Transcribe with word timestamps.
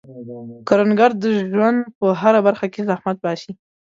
کروندګر 0.67 1.11
د 1.21 1.23
ژوند 1.53 1.79
په 1.99 2.07
هره 2.21 2.39
برخه 2.47 2.65
کې 2.73 2.87
زحمت 2.89 3.17
باسي 3.23 3.51